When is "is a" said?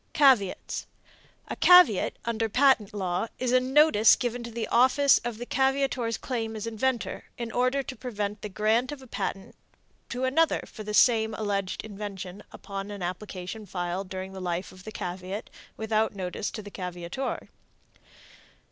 3.37-3.59